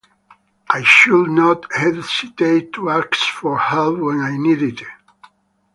[0.67, 4.81] I should not hesitate to ask for help when I need it.